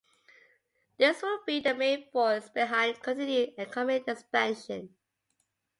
[0.97, 4.95] This will be the main force behind continued economic expansion.